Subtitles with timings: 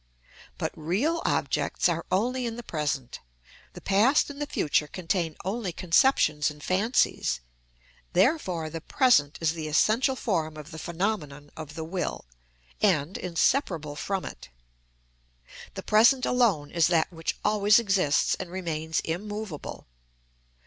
[0.57, 3.19] But real objects are only in the present;
[3.73, 7.39] the past and the future contain only conceptions and fancies,
[8.13, 12.25] therefore the present is the essential form of the phenomenon of the will,
[12.81, 14.49] and inseparable from it.
[15.75, 19.85] The present alone is that which always exists and remains immovable.